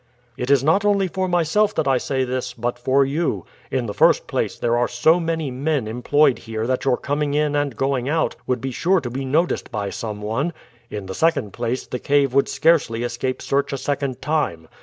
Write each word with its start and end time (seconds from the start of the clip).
"It 0.35 0.49
is 0.49 0.63
not 0.63 0.83
only 0.83 1.07
for 1.07 1.27
myself 1.27 1.75
that 1.75 1.87
I 1.87 1.99
say 1.99 2.23
this, 2.23 2.55
but 2.55 2.79
for 2.79 3.05
you. 3.05 3.45
In 3.69 3.85
the 3.85 3.93
first 3.93 4.25
place, 4.25 4.57
there 4.57 4.75
are 4.75 4.87
so 4.87 5.19
many 5.19 5.51
men 5.51 5.87
employed 5.87 6.39
here 6.39 6.65
that 6.65 6.85
your 6.85 6.97
coming 6.97 7.35
in 7.35 7.55
and 7.55 7.77
going 7.77 8.09
out 8.09 8.35
would 8.47 8.61
be 8.61 8.71
sure 8.71 8.99
to 8.99 9.11
be 9.11 9.25
noticed 9.25 9.71
by 9.71 9.91
some 9.91 10.19
one; 10.19 10.53
in 10.89 11.05
the 11.05 11.13
second 11.13 11.53
place, 11.53 11.85
the 11.85 11.99
cave 11.99 12.33
would 12.33 12.49
scarcely 12.49 13.03
escape 13.03 13.43
search 13.43 13.71
a 13.73 13.77
second 13.77 14.23
time. 14.23 14.67